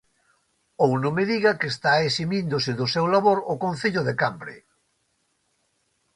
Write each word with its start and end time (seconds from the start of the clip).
Ou 0.83 0.91
non 1.01 1.13
me 1.17 1.23
diga 1.31 1.57
que 1.59 1.67
está 1.73 1.91
eximíndose 2.09 2.71
do 2.79 2.87
seu 2.93 3.05
labor 3.13 3.37
o 3.53 3.55
Concello 3.65 4.01
de 4.07 4.13
Cambre. 4.21 4.57